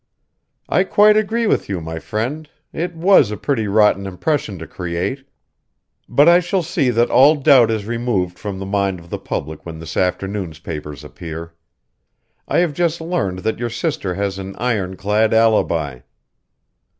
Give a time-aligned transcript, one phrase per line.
[0.67, 5.29] "I quite agree with you, my friend it was a pretty rotten impression to create;
[6.09, 9.63] but I shall see that all doubt is removed from the mind of the public
[9.63, 11.53] when this afternoon's papers appear.
[12.47, 15.99] I have just learned that your sister has an ironclad alibi."